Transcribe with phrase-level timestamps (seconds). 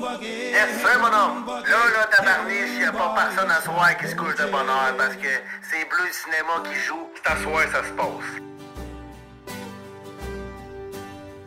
[0.00, 1.46] Yes, sir, mon homme.
[1.46, 5.14] Là, là, tabarniche, y a pas personne à soir qui se couche de bonheur parce
[5.16, 5.28] que
[5.70, 7.06] c'est Bleu Cinéma qui joue.
[7.16, 8.40] C'est à soir, ça se passe.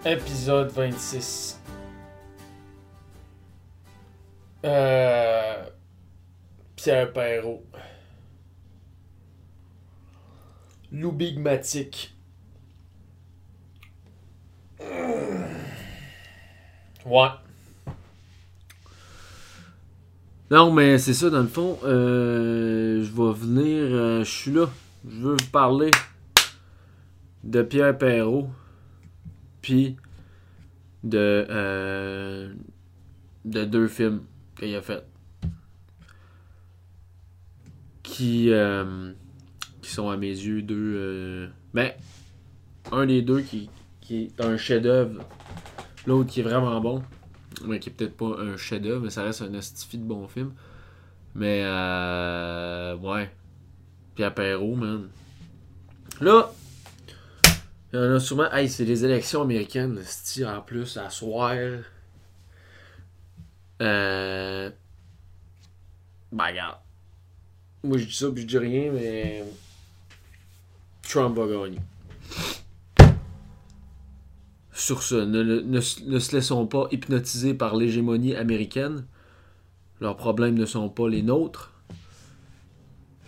[0.06, 1.60] Épisode 26.
[4.66, 5.66] Euh...
[6.76, 7.66] Pierre Perrault.
[10.92, 12.16] Loubigmatique.
[17.04, 17.30] Ouais.
[20.54, 21.80] Non, mais c'est ça, dans le fond.
[21.84, 23.86] euh, je vais venir.
[23.90, 24.70] euh, je suis là.
[25.04, 25.90] Je veux vous parler
[27.44, 28.52] de Pierre Perrault.
[29.64, 29.98] Puis
[31.04, 31.18] de.
[31.50, 32.54] euh,
[33.46, 34.22] de deux films
[34.56, 35.04] qu'il a fait.
[38.04, 38.52] Qui.
[38.52, 39.12] euh,
[39.82, 40.94] qui sont à mes yeux deux.
[40.96, 41.94] euh, ben.
[42.92, 45.24] Un des deux qui, qui est un chef-d'œuvre.
[46.06, 47.02] L'autre qui est vraiment bon.
[47.66, 50.54] Mais qui est peut-être pas un chef-d'œuvre, mais ça reste un astifi de bon film.
[51.36, 52.96] Mais euh.
[52.98, 53.30] Ouais.
[54.16, 55.10] Pierre Perrault, man.
[56.22, 56.52] Là.
[57.92, 58.52] Il y en a souvent.
[58.52, 61.56] Hey, c'est les élections américaines, sti, en plus, à soir.
[63.82, 64.70] Euh.
[66.32, 66.78] Ben, regarde.
[67.84, 69.44] Moi, je dis ça, puis je dis rien, mais.
[71.04, 71.80] Trump va gagner.
[74.84, 75.80] Sur ce, ne, ne- ne
[76.12, 79.06] ne se laissons pas hypnotiser par l'hégémonie américaine.
[80.02, 81.72] Leurs problèmes ne sont pas les nôtres.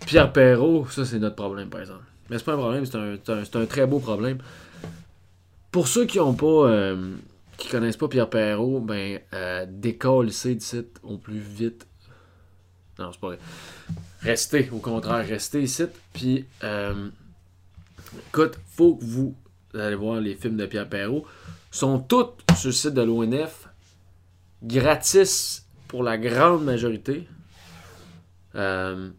[0.04, 2.04] Pierre Perrault, ça c'est notre problème par exemple.
[2.28, 4.36] Mais c'est pas un problème, c'est un, c'est un- c'est très beau problème.
[5.72, 7.14] Pour ceux qui ont pas euh,
[7.56, 11.86] qui connaissent pas Pierre Perrault, ben euh, décolle ici site au plus vite.
[12.98, 13.38] Non, c'est pas vrai.
[14.20, 15.84] Restez, au contraire, restez ici.
[16.12, 17.08] Puis euh,
[18.28, 19.34] écoute, faut que vous
[19.80, 21.24] allez voir les films de Pierre Perrault.
[21.70, 23.68] Sont tous sur le site de l'ONF.
[24.62, 27.28] Gratis pour la grande majorité.
[28.54, 29.10] Euh,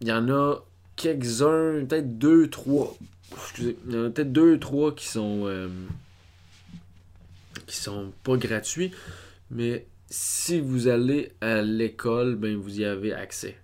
[0.00, 0.56] il y en a
[0.96, 2.96] quelques-uns, peut-être deux, trois.
[3.32, 5.68] Excusez, il y en a peut-être deux, trois qui sont euh,
[7.66, 8.90] qui sont pas gratuits,
[9.50, 13.56] mais si vous allez à l'école, ben vous y avez accès.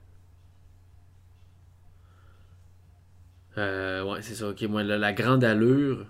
[3.58, 4.48] Euh, ouais, c'est ça.
[4.48, 6.06] Ok, moi, la, la grande allure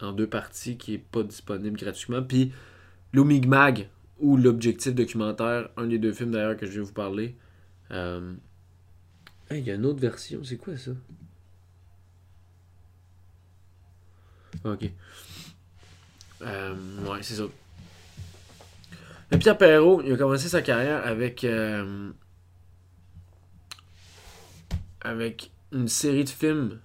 [0.00, 2.52] en deux parties qui est pas disponible gratuitement, puis
[3.12, 7.36] l'Omigmag ou l'objectif documentaire, un des deux films d'ailleurs que je vais vous parler.
[7.90, 8.34] Euh,
[9.50, 10.42] il y a une autre version.
[10.44, 10.92] C'est quoi ça?
[14.64, 14.90] Ok.
[16.42, 16.74] Euh,
[17.06, 17.44] ouais, c'est ça.
[19.30, 21.46] Mais Pierre Perrault, il a commencé sa carrière avec.
[25.02, 26.78] avec une série de films.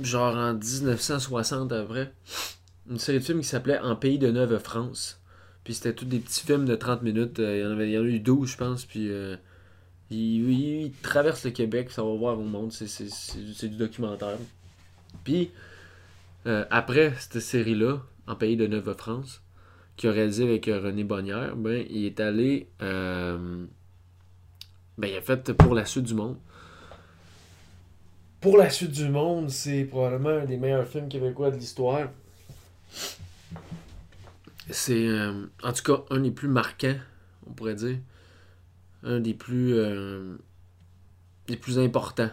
[0.00, 2.12] Genre en 1960 à peu près.
[2.88, 5.20] Une série de films qui s'appelait En pays de Neuve France.
[5.64, 7.38] Puis c'était tous des petits films de 30 minutes.
[7.38, 8.84] Euh, Il y en avait il y en a eu 12, je pense.
[8.84, 9.10] Puis.
[9.10, 9.36] euh,
[10.10, 14.38] il, traverse le Québec, ça va voir au monde, c'est, du documentaire.
[15.22, 15.52] Puis,
[16.46, 19.40] euh, après cette série-là, En Pays de Neuve-France,
[19.96, 22.66] qu'il a réalisé avec René Bonnière, ben, il est allé.
[22.80, 23.68] ben,
[24.98, 26.38] il a fait Pour la suite du monde.
[28.40, 32.08] Pour la suite du monde, c'est probablement un des meilleurs films québécois de l'histoire.
[34.70, 36.96] C'est, euh, en tout cas, un des plus marquants,
[37.46, 37.98] on pourrait dire.
[39.02, 40.36] Un des plus euh,
[41.46, 42.28] des plus importants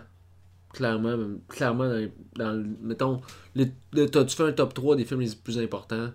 [0.73, 1.15] clairement
[1.47, 3.21] clairement dans, les- dans mettons
[3.55, 6.11] les- le- t'as- tu fais un top 3 des films les plus importants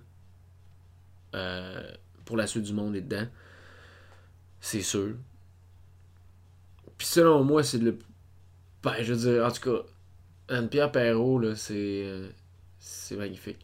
[1.35, 1.91] euh,
[2.27, 3.27] pour la suite du monde est dedans.
[4.61, 5.15] C'est sûr.
[6.99, 7.99] Puis selon moi c'est le
[8.83, 9.83] ben je veux dire en tout cas
[10.49, 12.29] Anne-Pierre Perrault là c'est euh,
[12.79, 13.59] c'est magnifique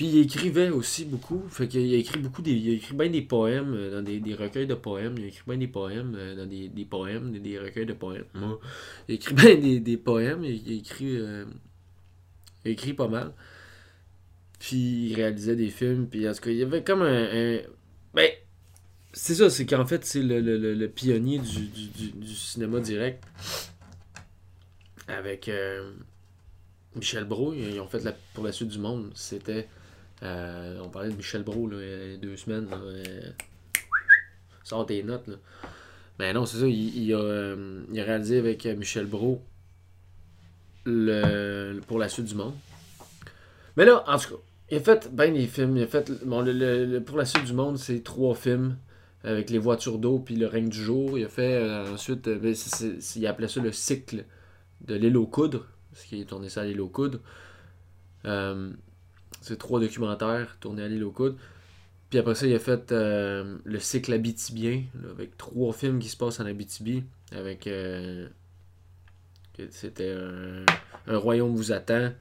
[0.00, 1.42] puis il écrivait aussi beaucoup.
[1.50, 2.52] Fait qu'il a écrit beaucoup des.
[2.52, 5.16] Il a écrit bien des poèmes euh, dans des, des recueils de poèmes.
[5.18, 7.92] Il a écrit bien des poèmes euh, dans des, des poèmes, des, des recueils de
[7.92, 8.24] poèmes.
[8.34, 10.42] Il a écrit bien des, poèmes.
[10.42, 11.04] Il, a écrit.
[11.04, 11.44] il
[12.64, 13.34] a écrit pas mal.
[14.58, 16.06] Puis il réalisait des films.
[16.06, 17.58] Puis en tout cas, il y avait comme un.
[18.14, 18.30] ben.
[19.12, 23.22] C'est ça, c'est qu'en fait, c'est le, le, le, pionnier du, du, du cinéma direct.
[25.16, 25.92] Avec euh,
[26.94, 27.54] Michel Brault.
[27.54, 29.10] Ils ont fait la, pour la suite du monde.
[29.14, 29.68] C'était.
[30.22, 32.68] Euh, on parlait de Michel Brault là, il y a deux semaines.
[32.70, 33.20] Là, euh,
[34.64, 35.26] sors tes notes.
[35.28, 35.36] Là.
[36.18, 36.66] Mais non, c'est ça.
[36.66, 37.54] Il, a,
[38.04, 39.42] réalisé avec Michel Brault
[40.84, 42.54] le, pour la suite du monde.
[43.76, 44.40] Mais là, en tout cas,
[44.70, 45.76] il a fait bien des films.
[45.76, 46.10] Il a fait.
[46.24, 48.76] Bon, le, pour la suite du monde, c'est trois films
[49.24, 51.18] avec les voitures d'eau puis le règne du jour.
[51.18, 52.28] Il a fait ensuite.
[52.28, 54.24] euh, ben, c'est- c'est- il appelait ça le cycle
[54.86, 55.26] de l'île aux.
[55.26, 56.92] Parce qu'il est tourné ça à l'île aux.
[58.26, 58.70] Euh,
[59.40, 61.14] c'est trois documentaires tournés à l'île aux.
[62.10, 66.16] Puis après ça, il a fait euh, le cycle Abitibien, avec trois films qui se
[66.16, 67.04] passent en Abitibi.
[67.32, 67.66] Avec.
[67.66, 68.28] euh,
[69.70, 70.64] C'était un,
[71.06, 72.12] un royaume vous attend.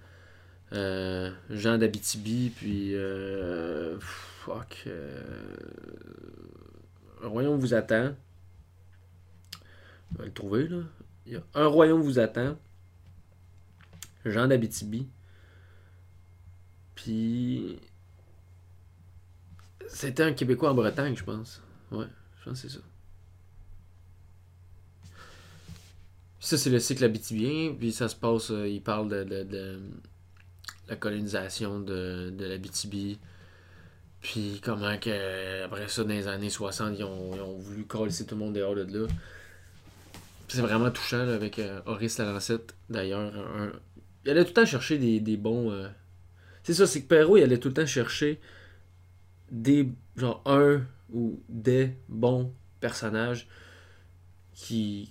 [0.72, 2.94] Jean d'Abitibi, puis.
[4.00, 4.88] fuck.
[7.24, 8.14] un royaume vous attend.
[10.16, 10.78] On va le trouver, là.
[11.54, 12.58] Un royaume vous attend.
[14.26, 15.08] Jean d'Abitibi.
[16.96, 17.80] Puis.
[19.88, 21.62] C'était un Québécois en Bretagne, je pense.
[21.92, 22.06] Ouais,
[22.40, 22.84] je pense que c'est ça.
[26.40, 27.76] Ça, c'est le cycle abitibien.
[27.78, 29.80] Puis ça se passe, euh, il parle de,
[30.88, 33.20] la colonisation de, de l'Abitibi.
[34.22, 38.14] Puis comment que, après ça, dans les années 60, ils ont, ils ont voulu coller
[38.14, 39.08] tout le monde dehors de là.
[40.50, 43.32] C'est vraiment touchant avec euh, Horace Lalancette, d'ailleurs.
[44.26, 45.72] Il allait tout le temps chercher des, des bons.
[45.72, 45.88] euh,
[46.64, 48.40] C'est ça, c'est que Perrault, il allait tout le temps chercher
[49.52, 49.90] des.
[50.16, 50.82] genre un
[51.12, 53.48] ou des bons personnages
[54.54, 55.10] qui.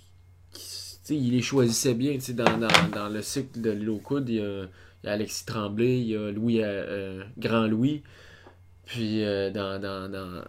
[1.10, 2.16] il les choisissait bien.
[2.34, 4.62] Dans, dans, dans le cycle de L'île il y a,
[5.04, 8.02] il y a Alexis Tremblay, il y a Louis, euh, euh, Grand Louis.
[8.88, 10.42] Puis euh, dans, dans, dans,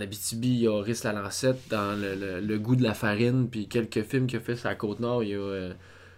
[0.00, 3.68] Abitibi, il y a Horace Lalancette, dans le, le, Le goût de la farine, puis
[3.68, 5.72] quelques films qu'il a fait sur la Côte-Nord, il y a euh,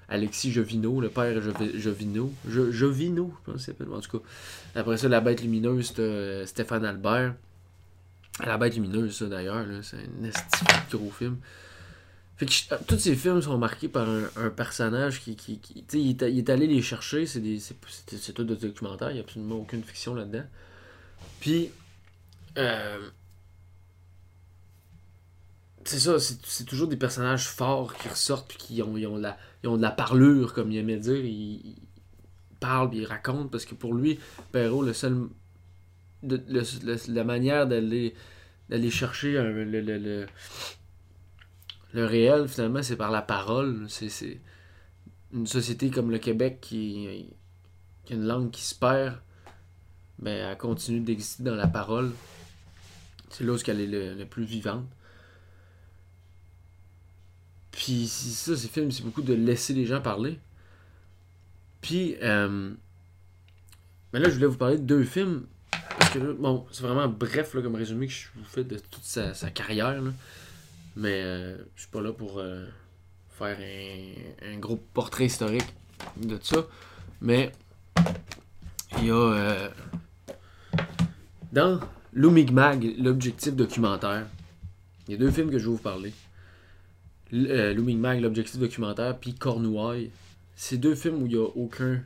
[0.09, 2.33] Alexis Jovino, le père Jovi- Jovino.
[2.49, 4.25] Jo- Jovino, je pense s'appelle, en tout cas.
[4.75, 7.35] Après ça, La Bête Lumineuse, c'était euh, Stéphane Albert.
[8.45, 11.37] La Bête Lumineuse, ça d'ailleurs, c'est un esti de gros film.
[12.39, 15.37] Fait que je- tous ces films sont marqués par un, personnage qui.
[15.37, 17.41] qui, il, est, il est allé les chercher, c'est
[18.33, 20.45] tout des documentaires, il n'y a absolument aucune fiction là-dedans.
[21.41, 21.71] Puis.
[22.57, 23.11] euh,
[25.85, 29.23] c'est ça, c'est toujours des personnages forts qui ressortent puis qui ont, ils ont, de
[29.23, 31.25] la, ils ont de la parlure, comme il aimait dire.
[31.25, 31.77] Ils,
[32.61, 34.19] parlent puis ils racontent parce que pour lui,
[34.53, 35.29] Perrault, le seul.
[36.23, 38.15] la manière d'aller
[38.69, 40.27] d'aller chercher le, le, le,
[41.95, 43.87] le réel, finalement, c'est par la parole.
[43.89, 44.41] C'est
[45.33, 47.29] une société comme le Québec qui,
[48.05, 49.19] qui a une langue qui se perd,
[50.19, 52.13] ben, elle continue d'exister dans la parole.
[53.31, 54.87] C'est là où elle est le, le plus vivante.
[57.71, 60.39] Puis ça, ces films, c'est beaucoup de laisser les gens parler.
[61.81, 62.73] Puis, euh,
[64.13, 65.47] mais là, je voulais vous parler de deux films.
[65.99, 69.35] Parce que bon, c'est vraiment bref comme résumé que je vous fais de toute sa,
[69.35, 70.01] sa carrière.
[70.01, 70.11] là.
[70.97, 72.67] Mais euh, je suis pas là pour euh,
[73.31, 75.73] faire un, un gros portrait historique
[76.17, 76.67] de tout ça.
[77.21, 77.53] Mais
[78.99, 79.69] il y a euh,
[81.53, 81.81] dans
[82.13, 84.27] Lumigmag, l'objectif documentaire,
[85.07, 86.13] il y a deux films que je vais vous parler.
[87.33, 90.11] Euh, Lumigmag, l'objectif documentaire, puis Cornouailles.
[90.57, 92.03] C'est deux films où il n'y a aucun,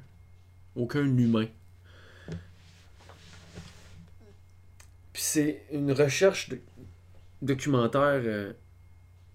[0.77, 1.47] aucun humain.
[5.13, 6.61] Puis c'est une recherche de-
[7.41, 8.53] documentaire euh,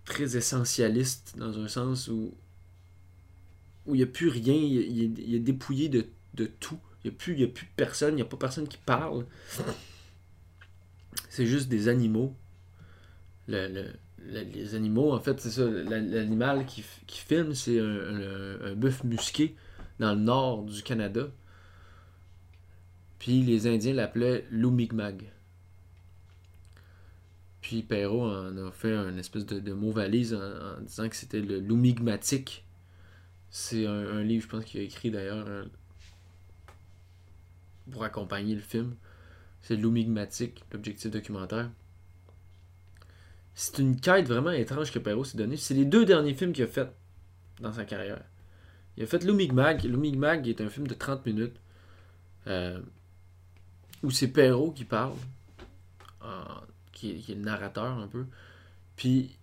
[0.06, 2.34] très essentialiste dans un sens où
[3.86, 6.78] où il n'y a plus rien, il, est- il est dépouillé de, de tout.
[7.06, 9.26] Il n'y a, a plus personne, il n'y a pas personne qui parle.
[11.38, 12.36] C'est juste des animaux.
[13.48, 13.94] Le- le-
[14.26, 15.70] le- les animaux, en fait, c'est ça.
[15.70, 19.56] la- L'animal qui, filme, c'est un, bœuf musqué
[20.00, 21.28] dans le nord du Canada.
[23.20, 25.32] Puis les Indiens l'appelaient Lumigmag.
[27.62, 31.60] Puis Perrault en a fait un espèce de, mot valise en, disant que c'était le
[31.60, 32.66] Lumigmatique.
[33.52, 35.68] C'est un, un livre, je pense, qu'il a écrit d'ailleurs
[37.92, 38.96] pour accompagner le film.
[39.68, 41.70] C'est Lumigmatique, l'objectif documentaire.
[43.54, 45.58] C'est une quête vraiment étrange que Perrault s'est donné.
[45.58, 46.90] C'est les deux derniers films qu'il a fait
[47.60, 48.24] dans sa carrière.
[48.96, 49.84] Il a fait Lumigmag.
[49.84, 51.58] Lumigmag est un film de 30 minutes
[52.48, 52.80] euh,
[54.04, 55.16] où c'est Perrault qui parle,
[56.22, 56.62] en-
[56.94, 58.26] qui, est, qui est le narrateur un peu.
[58.96, 59.38] Puis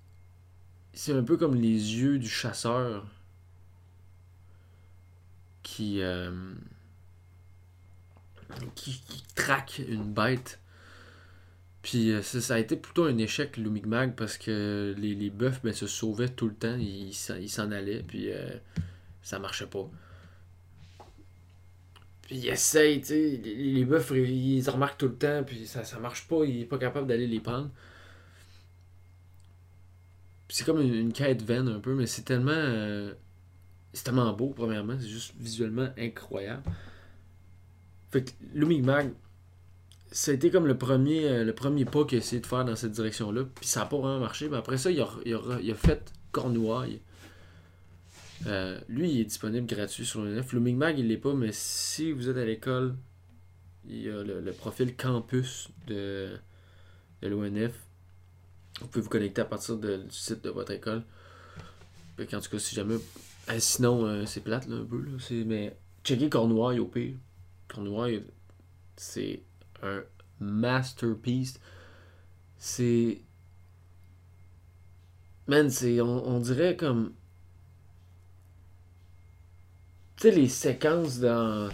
[0.94, 3.04] c'est un peu comme les yeux du chasseur
[5.62, 6.30] qui, euh,
[8.74, 9.02] qui,
[9.34, 10.60] traque une bête.
[11.82, 15.72] Puis euh, ça, a été plutôt un échec, Lumigmag, parce que les, les bœufs ben,
[15.72, 18.56] se sauvaient tout le temps, ils s'en ils allaient, puis euh,
[19.22, 19.90] ça marchait pas.
[22.22, 25.66] Puis il essaye, tu sais, les, les bœufs, ils se remarquent tout le temps, puis
[25.66, 27.70] ça, ça marche pas, il est pas capable d'aller les prendre.
[30.48, 32.52] C'est comme une, une quête vaine un peu, mais c'est tellement...
[32.52, 33.12] euh,
[33.92, 36.62] c'est tellement beau, premièrement, c'est juste visuellement incroyable.
[38.14, 39.12] Fait que Lumigmag,
[40.12, 42.64] ça a été comme le premier, euh, le premier pas qu'il a essayé de faire
[42.64, 43.42] dans cette direction-là.
[43.56, 44.48] Puis ça n'a pas vraiment marché.
[44.48, 47.00] Mais après ça, il a, fait Cornouailles.
[48.46, 50.52] Euh, lui, il est disponible gratuit sur le net.
[50.52, 52.94] Lumigmag, il l'est pas, mais si vous êtes à l'école,
[53.88, 56.38] il y a le, le profil campus de
[57.20, 57.72] de l'ONF.
[58.80, 61.02] Vous pouvez vous connecter à partir du site de votre école.
[62.16, 62.96] Fait qu'en tout cas, si jamais.
[63.48, 65.04] Ah, sinon, euh, c'est plate là, un peu.
[65.44, 67.14] Mais checker Cornouailles au pire.
[67.68, 68.24] Cornouailles,
[68.96, 69.42] c'est
[69.82, 70.02] un
[70.40, 71.60] masterpiece.
[72.58, 73.20] C'est.
[75.46, 76.00] Man, c'est.
[76.00, 77.12] On, dirait comme.
[80.16, 81.70] Tu sais, les séquences dans.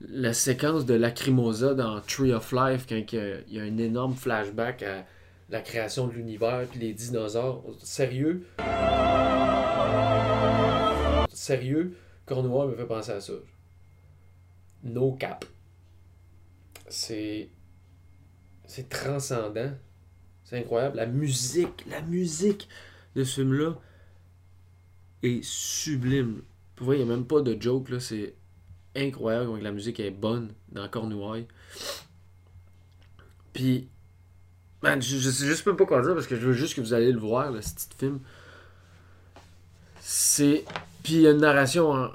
[0.00, 4.84] La séquence de Lacrimosa dans Tree of Life, quand il y a, un énorme flashback
[4.84, 5.04] à
[5.50, 7.64] la création de l'univers puis les dinosaures.
[7.80, 8.46] Sérieux?
[11.32, 11.96] Sérieux?
[12.26, 13.32] Cornouailles me fait penser à ça.
[14.82, 15.44] No cap.
[16.88, 17.50] C'est.
[18.66, 19.72] C'est transcendant.
[20.44, 20.96] C'est incroyable.
[20.96, 22.68] La musique, la musique
[23.14, 23.74] de ce film-là
[25.22, 26.42] est sublime.
[26.76, 27.88] Pour vrai, il n'y a même pas de joke.
[28.00, 28.34] C'est
[28.96, 31.46] incroyable la musique est bonne dans Cornouailles.
[33.52, 33.88] Puis,
[34.82, 36.80] man, je, je sais juste même pas quoi dire parce que je veux juste que
[36.80, 38.20] vous allez le voir, le petit film.
[40.00, 40.64] C'est.
[41.02, 42.10] Puis il y a une narration en- en-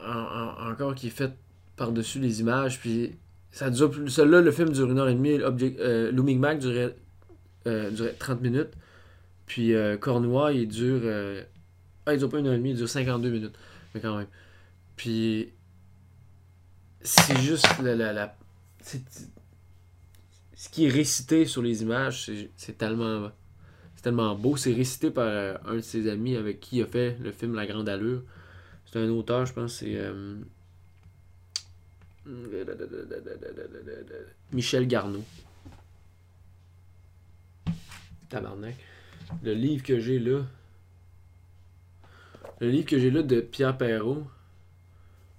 [0.62, 1.34] en- encore qui est faite
[1.76, 2.80] par-dessus les images.
[2.80, 3.16] Puis
[3.52, 4.10] ça dure plus.
[4.10, 5.42] Celui-là, le film dure une heure et demie.
[5.42, 6.12] Object, euh,
[7.68, 8.72] euh, durait 30 minutes.
[9.46, 9.98] Puis euh,
[10.54, 11.02] il dure.
[11.04, 11.44] euh,
[12.06, 13.56] Ah, il dure pas une heure et demie, il dure 52 minutes.
[13.96, 14.28] Mais quand même.
[14.96, 15.50] Puis.
[17.02, 17.96] C'est juste la.
[17.96, 18.38] la, la-
[20.56, 23.32] ce qui est récité sur les images, c'est- c'est tellement.
[23.96, 24.58] C'est tellement beau.
[24.58, 27.56] C'est récité par euh, un de ses amis avec qui il a fait le film
[27.56, 28.24] La Grande Allure.
[28.86, 29.96] C'est un auteur, je pense, c'est.
[34.52, 35.24] Michel Garneau.
[38.30, 38.76] Tabarnak.
[39.44, 40.44] Le livre que j'ai là.
[42.60, 44.26] Le livre que j'ai là de Pierre Perrault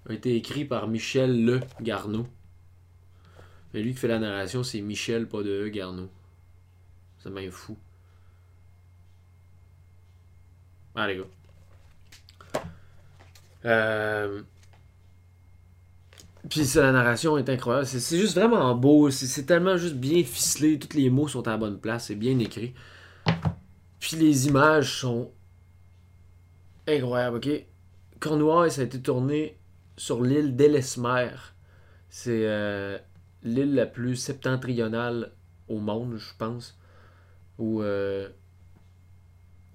[0.09, 2.27] a été écrit par Michel Le Garneau.
[3.73, 6.11] Mais lui qui fait la narration, c'est Michel, pas de E, Garneau.
[7.19, 7.79] C'est bien fou.
[10.97, 12.63] Les gars.
[13.65, 14.43] Euh...
[16.49, 17.87] Puis la narration est incroyable.
[17.87, 19.11] C'est juste vraiment beau.
[19.11, 20.79] C'est tellement juste bien ficelé.
[20.79, 22.07] Tous les mots sont à la bonne place.
[22.07, 22.75] C'est bien écrit.
[23.99, 25.33] Puis les images sont
[26.87, 27.49] incroyables, ok?
[28.21, 29.59] Cornouailles, ça a été tourné
[29.97, 31.31] sur l'île d'Ellesmer.
[32.11, 32.99] C'est euh,
[33.43, 35.33] l'île la plus septentrionale
[35.69, 36.79] au monde, je pense.
[37.59, 38.29] Ou, euh,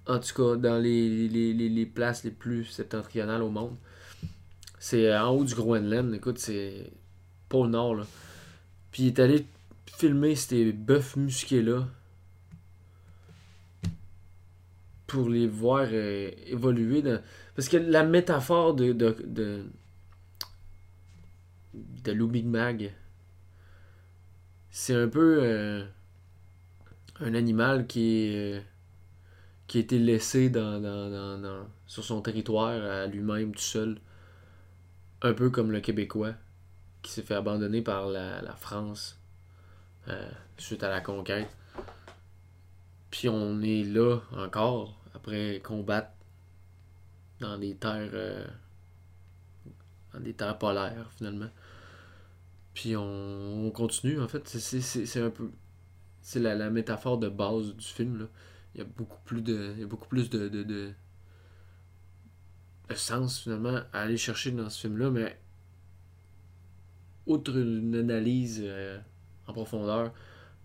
[0.06, 3.76] en tout cas, dans les places les plus septentrionales au monde.
[4.80, 6.12] C'est euh, en haut du Groenland.
[6.14, 6.90] Écoute, c'est
[7.48, 8.06] pôle Nord, là.
[8.90, 9.46] Puis il est allé
[9.86, 11.86] filmer ces bœufs musqués-là
[15.06, 17.02] pour les voir euh, évoluer.
[17.54, 19.64] Parce que la métaphore de, de, de,
[21.74, 22.92] de Lou Big Mag,
[24.70, 25.84] c'est un peu euh,
[27.20, 28.54] un animal qui
[29.66, 33.98] qui a été laissé dans, dans, dans- sur son territoire à lui-même tout seul.
[35.22, 36.34] Un peu comme le Québécois
[37.02, 39.18] qui s'est fait abandonner par la, France
[40.08, 41.48] euh, suite à la conquête.
[43.10, 46.10] Puis on est là encore après combattre
[47.40, 48.46] dans des terres euh,
[50.14, 51.50] dans des terres polaires finalement.
[52.72, 54.48] Puis on, on continue en fait.
[54.48, 55.50] C'est- un peu
[56.22, 58.26] c'est la, métaphore de base du film là.
[58.74, 60.94] Il y a beaucoup plus de il y a beaucoup plus de
[62.94, 65.38] sens finalement à aller chercher dans ce film là, mais
[67.26, 68.98] outre une analyse euh,
[69.46, 70.12] en profondeur,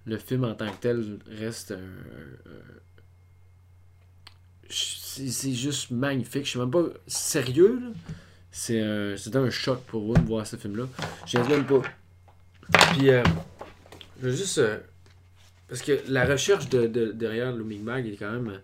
[0.05, 1.79] le film en tant que tel reste un,
[4.69, 6.45] c'est juste magnifique.
[6.45, 6.83] Je sais même pas.
[7.07, 7.81] Sérieux.
[8.51, 10.85] C'est un, c'était un choc pour moi de voir ce film-là.
[11.25, 11.81] Je même pas.
[12.93, 13.23] Puis, euh,
[14.21, 14.57] je veux juste.
[14.59, 14.79] euh,
[15.67, 18.59] parce que la recherche de, de- derrière Looming Mag est quand même.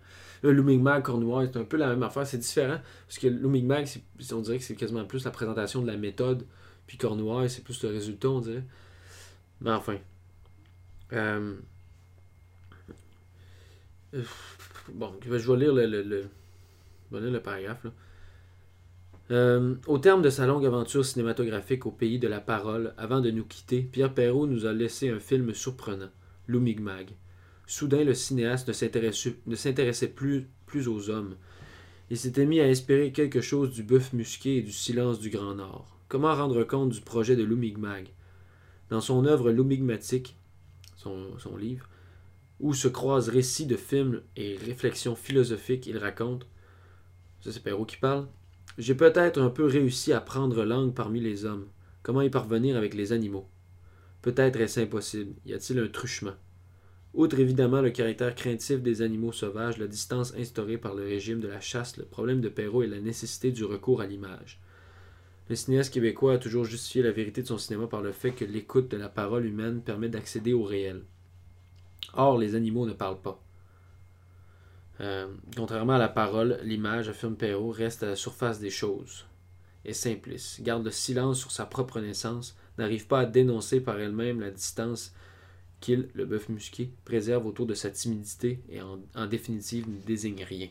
[0.50, 0.62] Le
[1.02, 2.26] Cornouaille, c'est un peu la même affaire.
[2.26, 2.78] C'est différent.
[3.06, 6.46] Parce que Mag, c'est- on dirait que c'est quasiment plus la présentation de la méthode.
[6.86, 8.64] Puis Cornouaille, c'est plus le résultat, on dirait.
[9.60, 9.98] Mais enfin.
[11.12, 11.54] Euh,
[14.92, 17.86] Bon, je vais je vais lire le, le, le- le paragraphe.
[19.30, 23.30] Euh, au terme de sa longue aventure cinématographique au pays de la parole, avant de
[23.30, 26.10] nous quitter, Pierre Perrault nous a laissé un film surprenant,
[26.48, 27.10] Loumigmag.
[27.66, 30.48] Soudain, le cinéaste ne s'intéressait plus,
[30.88, 31.36] aux hommes.
[32.10, 35.54] Il s'était mis à espérer quelque chose du bœuf musqué et du silence du Grand
[35.54, 35.98] Nord.
[36.08, 38.08] Comment rendre compte du projet de Loumigmag
[38.90, 40.36] Dans son œuvre Loumigmatique,
[40.96, 41.88] son, son livre,
[42.60, 46.46] où se croisent récits de films et réflexions philosophiques, il raconte,
[47.40, 48.28] ça c'est Perrault qui parle,
[48.78, 51.66] J'ai peut-être un peu réussi à prendre langue parmi les hommes.
[52.02, 53.48] Comment y parvenir avec les animaux?
[54.22, 55.34] Peut-être est-ce impossible.
[55.44, 56.34] Y a-t-il un truchement
[57.14, 61.48] Outre évidemment le caractère craintif des animaux sauvages, la distance instaurée par le régime de
[61.48, 64.60] la chasse, le problème de Perrault est la nécessité du recours à l'image.
[65.50, 68.46] Le cinéaste québécois a toujours justifié la vérité de son cinéma par le fait que
[68.46, 71.02] l'écoute de la parole humaine permet d'accéder au réel.
[72.14, 73.42] Or, les animaux ne parlent pas.
[75.00, 79.26] Euh, contrairement à la parole, l'image, affirme Perrault, reste à la surface des choses.
[79.84, 84.40] Est simpliste, garde le silence sur sa propre naissance, n'arrive pas à dénoncer par elle-même
[84.40, 85.12] la distance
[85.82, 90.44] qu'il, le bœuf musqué, préserve autour de sa timidité et en, en définitive ne désigne
[90.44, 90.68] rien.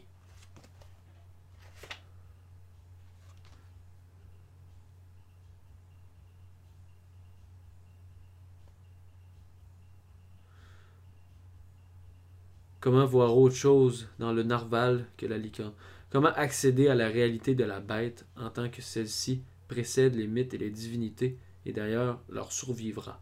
[12.79, 15.73] Comment voir autre chose dans le narval que la licorne?
[16.09, 20.55] Comment accéder à la réalité de la bête en tant que celle-ci précède les mythes
[20.55, 23.21] et les divinités et d'ailleurs leur survivra?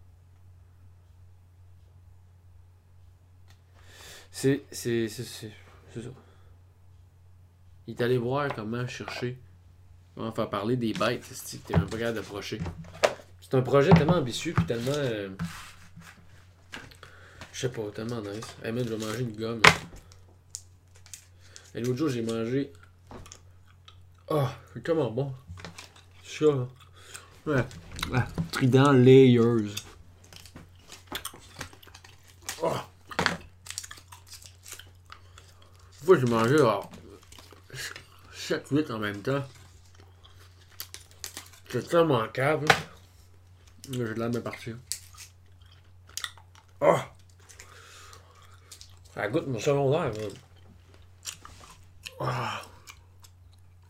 [4.31, 4.63] C'est.
[4.71, 5.07] C'est.
[5.09, 6.09] C'est ça.
[7.87, 9.37] Il est allé voir comment chercher.
[10.15, 12.59] Comment faire parler des bêtes, que t'es même pas capable d'approcher.
[13.41, 14.91] C'est un projet tellement ambitieux puis tellement.
[14.93, 15.29] euh,
[17.53, 18.45] Je sais pas, tellement nice.
[18.63, 19.61] Hey man, je vais manger une gomme.
[21.73, 22.71] Et l'autre jour, j'ai mangé.
[24.29, 25.33] Oh, c'est tellement bon.
[26.23, 26.45] Ça.
[27.45, 27.63] Ouais.
[28.11, 28.19] ouais.
[28.51, 29.73] Trident Layers.
[32.61, 32.73] Oh.
[35.98, 36.57] Une fois, j'ai mangé
[38.33, 39.43] 7-8 en même temps.
[41.69, 42.65] C'est tellement cave.
[42.65, 42.75] là.
[43.91, 44.75] J'ai de la même partir.
[46.81, 46.97] Oh!
[49.13, 50.11] Ça goûte mon secondaire.
[50.11, 50.27] là.
[52.21, 52.61] Ah.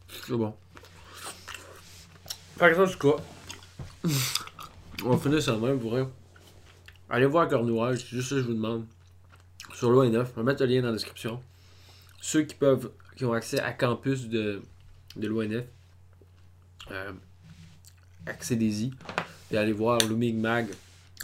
[0.10, 0.54] C'est bon.
[2.58, 3.24] Fait que ça, tout cas.
[5.06, 6.06] On va finir ça même pour vrai.
[7.10, 8.86] Allez voir Cornouailles, c'est juste ça que je vous demande.
[9.74, 11.42] Sur l'ONF, on va mettre le lien dans la description.
[12.32, 14.62] Ceux qui peuvent, qui ont accès à campus de,
[15.15, 15.65] de l'ONF,
[16.92, 17.12] euh,
[18.28, 18.92] accédez-y.
[19.50, 20.68] Et allez voir Looming Mag,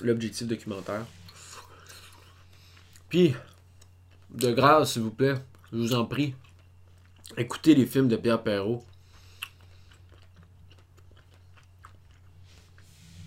[0.02, 1.06] l'objectif documentaire.
[3.08, 3.36] Puis,
[4.32, 5.36] de grâce, s'il vous plaît,
[5.72, 6.34] je vous en prie,
[7.38, 8.84] écoutez les films de Pierre Perrault.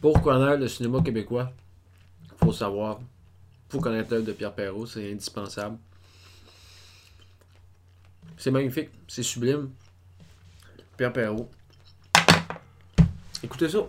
[0.00, 1.52] Pour connaître le cinéma québécois,
[2.38, 2.98] faut savoir,
[3.68, 5.78] faut connaître l'œuvre de Pierre Perrault, c'est indispensable.
[8.38, 9.70] C'est magnifique, c'est sublime.
[10.96, 11.50] Pierre Perrault.
[13.42, 13.80] Écoutez ça.